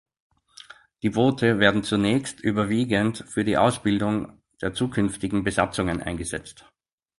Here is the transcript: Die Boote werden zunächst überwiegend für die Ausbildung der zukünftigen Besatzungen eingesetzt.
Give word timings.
Die 1.03 1.11
Boote 1.11 1.59
werden 1.59 1.83
zunächst 1.83 2.39
überwiegend 2.39 3.19
für 3.27 3.43
die 3.45 3.57
Ausbildung 3.59 4.41
der 4.59 4.73
zukünftigen 4.73 5.43
Besatzungen 5.43 6.01
eingesetzt. 6.01 6.65